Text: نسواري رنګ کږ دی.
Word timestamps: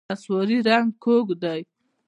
نسواري 0.09 0.57
رنګ 0.69 0.87
کږ 1.03 1.27
دی. 1.43 1.59